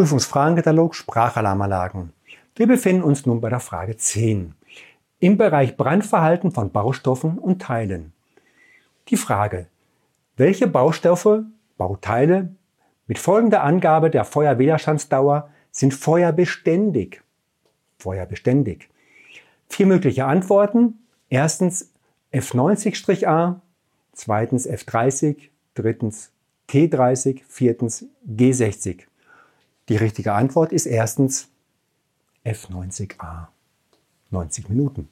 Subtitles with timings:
[0.00, 2.14] Prüfungsfragenkatalog Sprachalarmanlagen.
[2.56, 4.54] Wir befinden uns nun bei der Frage 10
[5.18, 8.14] im Bereich Brandverhalten von Baustoffen und Teilen.
[9.08, 9.66] Die Frage,
[10.38, 11.42] welche Baustoffe,
[11.76, 12.48] Bauteile
[13.08, 17.20] mit folgender Angabe der Feuerwiderstandsdauer sind feuerbeständig?
[17.98, 18.88] Feuerbeständig.
[19.68, 21.00] Vier mögliche Antworten.
[21.28, 21.92] Erstens
[22.32, 23.60] F90-A,
[24.14, 26.32] zweitens F30, drittens
[26.70, 29.09] T30, viertens G60.
[29.90, 31.48] Die richtige Antwort ist erstens
[32.44, 33.48] F90A.
[34.30, 35.08] 90 Minuten.